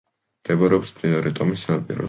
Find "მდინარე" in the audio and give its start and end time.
0.97-1.35